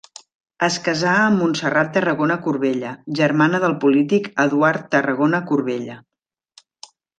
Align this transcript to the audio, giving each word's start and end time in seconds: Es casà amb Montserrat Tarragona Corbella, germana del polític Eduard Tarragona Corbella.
Es 0.67 0.77
casà 0.85 1.11
amb 1.25 1.37
Montserrat 1.41 1.91
Tarragona 1.97 2.37
Corbella, 2.47 2.95
germana 3.21 3.61
del 3.67 3.77
polític 3.85 4.33
Eduard 4.47 4.91
Tarragona 4.97 5.45
Corbella. 5.53 6.01